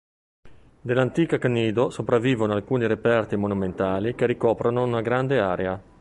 [0.81, 5.79] Dell'antica Cnido sopravvivono alcuni reperti monumentali che ricoprono una grande area.